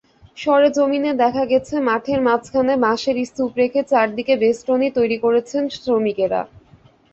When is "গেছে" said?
1.45-1.75